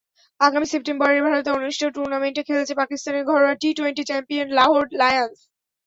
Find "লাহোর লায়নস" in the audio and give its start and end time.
4.57-5.39